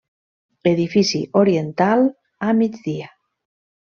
Edifici 0.71 1.19
oriental 1.41 2.01
a 2.47 2.55
migdia. 2.63 3.13